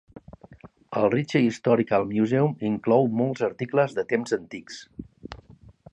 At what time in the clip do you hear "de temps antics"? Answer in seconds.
3.99-4.81